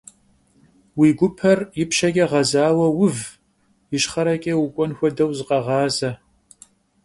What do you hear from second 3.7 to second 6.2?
yişxhereç'e vuk'uen xuedeu zıkheğaze.